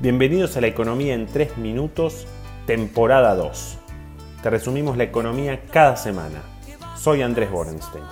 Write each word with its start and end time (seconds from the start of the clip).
Bienvenidos 0.00 0.56
a 0.56 0.62
la 0.62 0.66
economía 0.66 1.12
en 1.12 1.26
3 1.26 1.58
minutos, 1.58 2.26
temporada 2.66 3.34
2. 3.34 3.78
Te 4.42 4.48
resumimos 4.48 4.96
la 4.96 5.04
economía 5.04 5.62
cada 5.66 5.94
semana. 5.94 6.40
Soy 6.96 7.20
Andrés 7.20 7.50
Borenstein. 7.50 8.02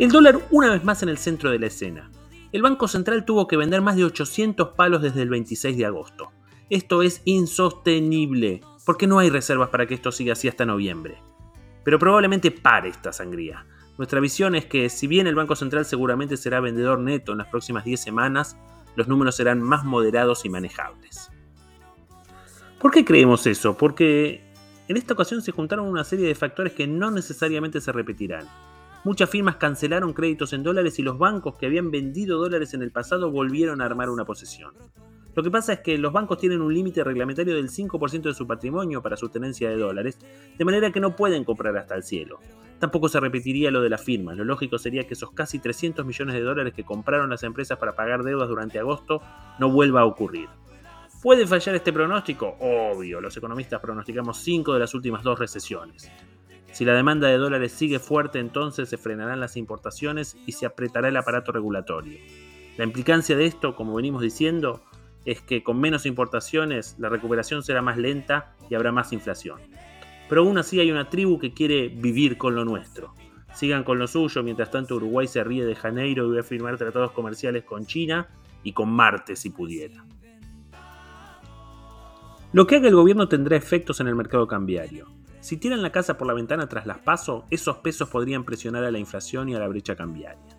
El 0.00 0.10
dólar 0.10 0.40
una 0.50 0.72
vez 0.72 0.82
más 0.82 1.04
en 1.04 1.08
el 1.08 1.18
centro 1.18 1.52
de 1.52 1.60
la 1.60 1.66
escena. 1.66 2.10
El 2.50 2.62
Banco 2.62 2.88
Central 2.88 3.24
tuvo 3.24 3.46
que 3.46 3.56
vender 3.56 3.80
más 3.80 3.94
de 3.94 4.04
800 4.04 4.70
palos 4.70 5.02
desde 5.02 5.22
el 5.22 5.28
26 5.28 5.78
de 5.78 5.86
agosto. 5.86 6.32
Esto 6.68 7.04
es 7.04 7.22
insostenible, 7.26 8.62
porque 8.84 9.06
no 9.06 9.20
hay 9.20 9.30
reservas 9.30 9.68
para 9.68 9.86
que 9.86 9.94
esto 9.94 10.10
siga 10.10 10.32
así 10.32 10.48
hasta 10.48 10.66
noviembre. 10.66 11.22
Pero 11.84 12.00
probablemente 12.00 12.50
pare 12.50 12.88
esta 12.88 13.12
sangría. 13.12 13.64
Nuestra 13.98 14.18
visión 14.18 14.56
es 14.56 14.66
que 14.66 14.88
si 14.88 15.06
bien 15.06 15.28
el 15.28 15.36
Banco 15.36 15.54
Central 15.54 15.84
seguramente 15.84 16.36
será 16.36 16.58
vendedor 16.58 16.98
neto 16.98 17.30
en 17.30 17.38
las 17.38 17.46
próximas 17.46 17.84
10 17.84 18.00
semanas, 18.00 18.56
los 18.96 19.08
números 19.08 19.36
serán 19.36 19.60
más 19.60 19.84
moderados 19.84 20.44
y 20.44 20.50
manejables. 20.50 21.30
¿Por 22.80 22.90
qué 22.90 23.04
creemos 23.04 23.46
eso? 23.46 23.76
Porque 23.76 24.42
en 24.88 24.96
esta 24.96 25.14
ocasión 25.14 25.40
se 25.40 25.52
juntaron 25.52 25.88
una 25.88 26.04
serie 26.04 26.26
de 26.26 26.34
factores 26.34 26.74
que 26.74 26.86
no 26.86 27.10
necesariamente 27.10 27.80
se 27.80 27.92
repetirán. 27.92 28.46
Muchas 29.04 29.28
firmas 29.30 29.56
cancelaron 29.56 30.12
créditos 30.12 30.52
en 30.52 30.62
dólares 30.62 30.98
y 30.98 31.02
los 31.02 31.18
bancos 31.18 31.56
que 31.56 31.66
habían 31.66 31.90
vendido 31.90 32.38
dólares 32.38 32.74
en 32.74 32.82
el 32.82 32.90
pasado 32.90 33.30
volvieron 33.30 33.80
a 33.80 33.86
armar 33.86 34.10
una 34.10 34.24
posesión. 34.24 34.72
Lo 35.34 35.42
que 35.42 35.50
pasa 35.50 35.72
es 35.72 35.80
que 35.80 35.98
los 35.98 36.12
bancos 36.12 36.38
tienen 36.38 36.60
un 36.60 36.72
límite 36.72 37.02
reglamentario 37.02 37.56
del 37.56 37.68
5% 37.68 38.22
de 38.22 38.34
su 38.34 38.46
patrimonio 38.46 39.02
para 39.02 39.16
su 39.16 39.28
tenencia 39.28 39.68
de 39.68 39.76
dólares, 39.76 40.18
de 40.56 40.64
manera 40.64 40.92
que 40.92 41.00
no 41.00 41.16
pueden 41.16 41.44
comprar 41.44 41.76
hasta 41.76 41.96
el 41.96 42.02
cielo. 42.02 42.38
Tampoco 42.78 43.08
se 43.08 43.20
repetiría 43.20 43.70
lo 43.70 43.80
de 43.80 43.88
las 43.88 44.02
firmas, 44.02 44.36
lo 44.36 44.44
lógico 44.44 44.78
sería 44.78 45.06
que 45.06 45.14
esos 45.14 45.30
casi 45.30 45.58
300 45.58 46.04
millones 46.04 46.34
de 46.34 46.42
dólares 46.42 46.74
que 46.74 46.84
compraron 46.84 47.30
las 47.30 47.42
empresas 47.42 47.78
para 47.78 47.94
pagar 47.94 48.22
deudas 48.22 48.48
durante 48.48 48.78
agosto 48.78 49.22
no 49.58 49.70
vuelva 49.70 50.02
a 50.02 50.04
ocurrir. 50.04 50.48
¿Puede 51.22 51.46
fallar 51.46 51.74
este 51.74 51.92
pronóstico? 51.92 52.56
Obvio, 52.60 53.20
los 53.20 53.36
economistas 53.36 53.80
pronosticamos 53.80 54.38
5 54.38 54.74
de 54.74 54.80
las 54.80 54.92
últimas 54.94 55.22
dos 55.22 55.38
recesiones. 55.38 56.10
Si 56.70 56.84
la 56.84 56.92
demanda 56.92 57.28
de 57.28 57.38
dólares 57.38 57.72
sigue 57.72 57.98
fuerte, 57.98 58.40
entonces 58.40 58.88
se 58.88 58.98
frenarán 58.98 59.40
las 59.40 59.56
importaciones 59.56 60.36
y 60.44 60.52
se 60.52 60.66
apretará 60.66 61.08
el 61.08 61.16
aparato 61.16 61.52
regulatorio. 61.52 62.18
La 62.76 62.84
implicancia 62.84 63.36
de 63.36 63.46
esto, 63.46 63.76
como 63.76 63.94
venimos 63.94 64.20
diciendo, 64.20 64.82
es 65.24 65.40
que 65.40 65.62
con 65.62 65.80
menos 65.80 66.04
importaciones 66.04 66.96
la 66.98 67.08
recuperación 67.08 67.62
será 67.62 67.80
más 67.80 67.96
lenta 67.96 68.56
y 68.68 68.74
habrá 68.74 68.92
más 68.92 69.12
inflación. 69.12 69.60
Pero 70.28 70.42
aún 70.42 70.58
así 70.58 70.80
hay 70.80 70.90
una 70.90 71.08
tribu 71.08 71.38
que 71.38 71.52
quiere 71.52 71.88
vivir 71.88 72.38
con 72.38 72.54
lo 72.54 72.64
nuestro. 72.64 73.14
Sigan 73.54 73.84
con 73.84 73.98
lo 73.98 74.06
suyo, 74.06 74.42
mientras 74.42 74.70
tanto 74.70 74.96
Uruguay 74.96 75.28
se 75.28 75.44
ríe 75.44 75.64
de 75.64 75.74
Janeiro 75.74 76.26
y 76.26 76.34
va 76.34 76.40
a 76.40 76.44
firmar 76.44 76.76
tratados 76.76 77.12
comerciales 77.12 77.64
con 77.64 77.86
China 77.86 78.28
y 78.62 78.72
con 78.72 78.90
Marte 78.90 79.36
si 79.36 79.50
pudiera. 79.50 80.04
Lo 82.52 82.66
que 82.66 82.76
haga 82.76 82.88
el 82.88 82.94
gobierno 82.94 83.28
tendrá 83.28 83.56
efectos 83.56 84.00
en 84.00 84.08
el 84.08 84.14
mercado 84.14 84.46
cambiario. 84.46 85.08
Si 85.40 85.56
tiran 85.56 85.82
la 85.82 85.92
casa 85.92 86.16
por 86.16 86.26
la 86.26 86.34
ventana 86.34 86.68
tras 86.68 86.86
las 86.86 86.98
pasos, 86.98 87.44
esos 87.50 87.78
pesos 87.78 88.08
podrían 88.08 88.44
presionar 88.44 88.84
a 88.84 88.90
la 88.90 88.98
inflación 88.98 89.48
y 89.48 89.54
a 89.54 89.58
la 89.58 89.68
brecha 89.68 89.94
cambiaria. 89.94 90.56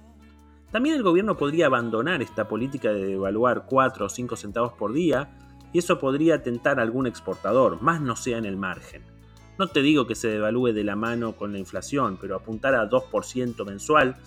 También 0.72 0.96
el 0.96 1.04
gobierno 1.04 1.38
podría 1.38 1.68
abandonar 1.68 2.22
esta 2.22 2.48
política 2.48 2.92
de 2.92 3.06
devaluar 3.08 3.66
4 3.66 4.06
o 4.06 4.10
5 4.10 4.36
centavos 4.36 4.74
por 4.74 4.94
día 4.94 5.38
y 5.72 5.80
eso 5.80 5.98
podría 6.00 6.44
tentar 6.44 6.80
a 6.80 6.84
algún 6.84 7.08
exportador, 7.08 7.82
más 7.82 8.02
no 8.02 8.16
sea 8.16 8.38
en 8.38 8.46
el 8.46 8.58
margen. 8.58 9.15
No 9.58 9.68
te 9.68 9.82
digo 9.82 10.06
que 10.06 10.16
se 10.16 10.28
devalúe 10.28 10.74
de 10.74 10.84
la 10.84 10.96
mano 10.96 11.36
con 11.38 11.54
la 11.54 11.60
inflación, 11.60 12.18
pero 12.20 12.36
apuntar 12.36 12.76
a 12.76 12.90
2% 12.90 13.66
mensual 13.66 14.18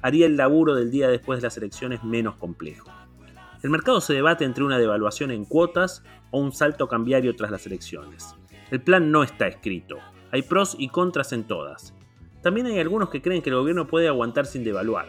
haría 0.00 0.26
el 0.26 0.36
laburo 0.36 0.74
del 0.74 0.90
día 0.90 1.08
después 1.08 1.40
de 1.40 1.46
las 1.46 1.56
elecciones 1.56 2.04
menos 2.04 2.36
complejo. 2.36 2.90
El 3.62 3.70
mercado 3.70 4.00
se 4.00 4.14
debate 4.14 4.44
entre 4.44 4.64
una 4.64 4.78
devaluación 4.78 5.30
en 5.30 5.44
cuotas 5.44 6.02
o 6.30 6.40
un 6.40 6.52
salto 6.52 6.88
cambiario 6.88 7.34
tras 7.36 7.50
las 7.50 7.66
elecciones. 7.66 8.34
El 8.70 8.80
plan 8.80 9.10
no 9.10 9.22
está 9.22 9.46
escrito, 9.48 9.98
hay 10.30 10.42
pros 10.42 10.76
y 10.78 10.88
contras 10.88 11.32
en 11.32 11.44
todas. 11.44 11.94
También 12.42 12.66
hay 12.66 12.78
algunos 12.78 13.10
que 13.10 13.20
creen 13.20 13.42
que 13.42 13.50
el 13.50 13.56
gobierno 13.56 13.88
puede 13.88 14.08
aguantar 14.08 14.46
sin 14.46 14.62
devaluar. 14.62 15.08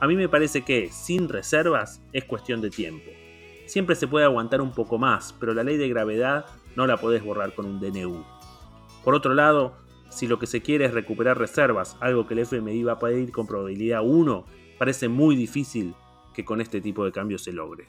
A 0.00 0.06
mí 0.06 0.14
me 0.14 0.28
parece 0.28 0.62
que, 0.62 0.90
sin 0.92 1.28
reservas, 1.28 2.00
es 2.12 2.24
cuestión 2.24 2.60
de 2.60 2.70
tiempo. 2.70 3.10
Siempre 3.66 3.96
se 3.96 4.06
puede 4.06 4.24
aguantar 4.24 4.60
un 4.60 4.72
poco 4.72 4.96
más, 4.96 5.34
pero 5.40 5.52
la 5.52 5.64
ley 5.64 5.76
de 5.76 5.88
gravedad 5.88 6.46
no 6.76 6.86
la 6.86 6.96
podés 6.96 7.24
borrar 7.24 7.52
con 7.54 7.66
un 7.66 7.80
DNU. 7.80 8.37
Por 9.04 9.14
otro 9.14 9.34
lado, 9.34 9.76
si 10.10 10.26
lo 10.26 10.38
que 10.38 10.46
se 10.46 10.62
quiere 10.62 10.86
es 10.86 10.94
recuperar 10.94 11.38
reservas, 11.38 11.96
algo 12.00 12.26
que 12.26 12.34
el 12.34 12.40
FMI 12.40 12.82
va 12.82 12.92
a 12.92 12.98
pedir 12.98 13.32
con 13.32 13.46
probabilidad 13.46 14.02
1, 14.04 14.44
parece 14.78 15.08
muy 15.08 15.36
difícil 15.36 15.94
que 16.34 16.44
con 16.44 16.60
este 16.60 16.80
tipo 16.80 17.04
de 17.04 17.12
cambios 17.12 17.42
se 17.42 17.52
logre. 17.52 17.88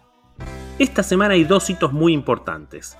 Esta 0.78 1.04
semana 1.04 1.34
hay 1.34 1.44
dos 1.44 1.70
hitos 1.70 1.92
muy 1.92 2.14
importantes. 2.14 2.98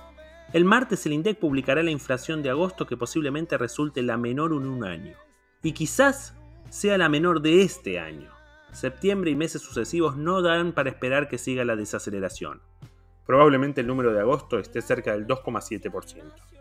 El 0.52 0.64
martes 0.64 1.06
el 1.06 1.12
INDEC 1.12 1.38
publicará 1.38 1.82
la 1.82 1.90
inflación 1.90 2.42
de 2.42 2.50
agosto 2.50 2.86
que 2.86 2.96
posiblemente 2.96 3.56
resulte 3.56 4.02
la 4.02 4.16
menor 4.16 4.52
en 4.52 4.66
un 4.66 4.84
año. 4.84 5.14
Y 5.62 5.72
quizás 5.72 6.34
sea 6.68 6.98
la 6.98 7.08
menor 7.08 7.40
de 7.40 7.62
este 7.62 7.98
año 7.98 8.30
septiembre 8.72 9.30
y 9.30 9.36
meses 9.36 9.62
sucesivos 9.62 10.16
no 10.16 10.42
dan 10.42 10.72
para 10.72 10.90
esperar 10.90 11.28
que 11.28 11.38
siga 11.38 11.64
la 11.64 11.76
desaceleración. 11.76 12.62
Probablemente 13.26 13.80
el 13.80 13.86
número 13.86 14.12
de 14.12 14.20
agosto 14.20 14.58
esté 14.58 14.82
cerca 14.82 15.12
del 15.12 15.26
2,7%. 15.26 16.59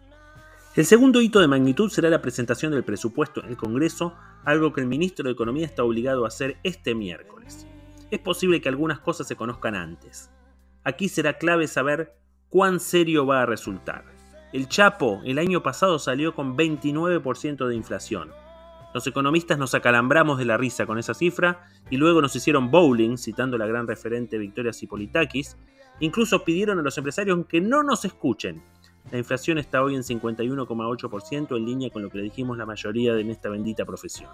El 0.75 0.85
segundo 0.85 1.19
hito 1.21 1.39
de 1.39 1.47
magnitud 1.47 1.89
será 1.89 2.09
la 2.09 2.21
presentación 2.21 2.71
del 2.71 2.83
presupuesto 2.83 3.43
en 3.43 3.49
el 3.49 3.57
Congreso, 3.57 4.15
algo 4.45 4.71
que 4.71 4.81
el 4.81 4.87
ministro 4.87 5.25
de 5.25 5.31
Economía 5.31 5.65
está 5.65 5.83
obligado 5.83 6.25
a 6.25 6.27
hacer 6.27 6.57
este 6.63 6.95
miércoles. 6.95 7.65
Es 8.11 8.19
posible 8.19 8.61
que 8.61 8.69
algunas 8.69 8.99
cosas 8.99 9.27
se 9.27 9.35
conozcan 9.35 9.75
antes. 9.75 10.29
Aquí 10.83 11.09
será 11.09 11.37
clave 11.37 11.67
saber 11.67 12.15
cuán 12.49 12.79
serio 12.79 13.25
va 13.25 13.41
a 13.41 13.45
resultar. 13.45 14.05
El 14.53 14.67
Chapo 14.67 15.21
el 15.25 15.39
año 15.39 15.61
pasado 15.63 15.99
salió 15.99 16.33
con 16.33 16.55
29% 16.55 17.67
de 17.67 17.75
inflación, 17.75 18.31
los 18.91 19.05
economistas 19.05 19.59
nos 19.59 19.75
acalambramos 19.75 20.39
de 20.39 20.45
la 20.45 20.57
risa 20.57 20.87
con 20.87 20.97
esa 20.97 21.13
cifra 21.13 21.67
y 21.91 21.97
luego 21.97 22.21
nos 22.21 22.35
hicieron 22.35 22.71
bowling, 22.71 23.17
citando 23.17 23.57
la 23.57 23.67
gran 23.67 23.87
referente 23.87 24.39
Victoria 24.39 24.73
Cipolitakis. 24.73 25.57
Incluso 25.99 26.43
pidieron 26.43 26.79
a 26.79 26.81
los 26.81 26.97
empresarios 26.97 27.45
que 27.45 27.61
no 27.61 27.83
nos 27.83 28.03
escuchen. 28.05 28.63
La 29.11 29.17
inflación 29.17 29.57
está 29.57 29.81
hoy 29.81 29.95
en 29.95 30.03
51,8% 30.03 31.57
en 31.57 31.65
línea 31.65 31.89
con 31.89 32.03
lo 32.03 32.09
que 32.09 32.19
le 32.19 32.25
dijimos 32.25 32.57
la 32.57 32.65
mayoría 32.65 33.17
en 33.17 33.31
esta 33.31 33.49
bendita 33.49 33.85
profesión. 33.85 34.29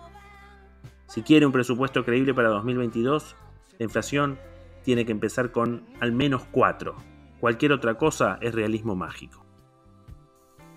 Si 1.07 1.21
quiere 1.21 1.45
un 1.45 1.51
presupuesto 1.51 2.03
creíble 2.03 2.33
para 2.33 2.49
2022, 2.49 3.35
la 3.79 3.83
inflación 3.83 4.37
tiene 4.83 5.05
que 5.05 5.11
empezar 5.11 5.51
con 5.51 5.85
al 6.01 6.11
menos 6.11 6.43
4. 6.51 6.95
Cualquier 7.39 7.71
otra 7.71 7.97
cosa 7.97 8.37
es 8.41 8.53
realismo 8.53 8.95
mágico. 8.95 9.45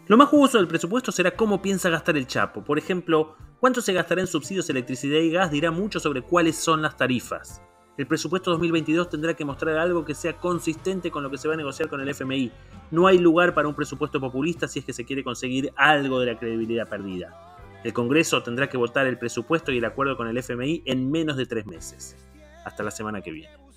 Lo 0.06 0.16
más 0.16 0.28
jugoso 0.28 0.58
del 0.58 0.68
presupuesto 0.68 1.12
será 1.12 1.32
cómo 1.32 1.60
piensa 1.60 1.90
gastar 1.90 2.16
el 2.16 2.26
Chapo. 2.26 2.64
Por 2.64 2.78
ejemplo, 2.78 3.36
cuánto 3.60 3.80
se 3.80 3.92
gastará 3.92 4.20
en 4.20 4.26
subsidios, 4.26 4.70
electricidad 4.70 5.18
y 5.18 5.30
gas 5.30 5.50
dirá 5.50 5.70
mucho 5.70 6.00
sobre 6.00 6.22
cuáles 6.22 6.56
son 6.56 6.82
las 6.82 6.96
tarifas. 6.96 7.62
El 7.98 8.06
presupuesto 8.06 8.52
2022 8.52 9.10
tendrá 9.10 9.34
que 9.34 9.44
mostrar 9.44 9.76
algo 9.76 10.04
que 10.04 10.14
sea 10.14 10.34
consistente 10.34 11.10
con 11.10 11.24
lo 11.24 11.30
que 11.30 11.36
se 11.36 11.48
va 11.48 11.54
a 11.54 11.56
negociar 11.56 11.88
con 11.88 12.00
el 12.00 12.08
FMI. 12.08 12.52
No 12.92 13.08
hay 13.08 13.18
lugar 13.18 13.54
para 13.54 13.66
un 13.66 13.74
presupuesto 13.74 14.20
populista 14.20 14.68
si 14.68 14.78
es 14.78 14.84
que 14.84 14.92
se 14.92 15.04
quiere 15.04 15.24
conseguir 15.24 15.72
algo 15.74 16.20
de 16.20 16.26
la 16.26 16.38
credibilidad 16.38 16.88
perdida. 16.88 17.58
El 17.82 17.92
Congreso 17.92 18.40
tendrá 18.44 18.68
que 18.68 18.76
votar 18.76 19.08
el 19.08 19.18
presupuesto 19.18 19.72
y 19.72 19.78
el 19.78 19.84
acuerdo 19.84 20.16
con 20.16 20.28
el 20.28 20.38
FMI 20.38 20.84
en 20.84 21.10
menos 21.10 21.36
de 21.36 21.46
tres 21.46 21.66
meses. 21.66 22.16
Hasta 22.64 22.84
la 22.84 22.92
semana 22.92 23.20
que 23.20 23.32
viene. 23.32 23.67